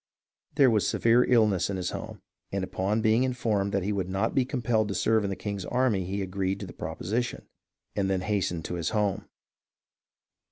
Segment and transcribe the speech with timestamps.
[0.55, 4.33] There was severe illness in his home, and upon being informed that he would not
[4.33, 7.45] be compelled to serve in the king's army he agreed to the proposition,
[7.95, 9.29] and then hastened to his home.